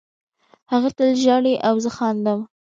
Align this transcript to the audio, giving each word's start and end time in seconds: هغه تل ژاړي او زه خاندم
هغه 0.71 0.89
تل 0.97 1.09
ژاړي 1.23 1.55
او 1.67 1.75
زه 1.83 1.89
خاندم 1.97 2.39